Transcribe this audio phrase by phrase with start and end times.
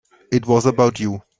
[0.31, 1.21] It was about you.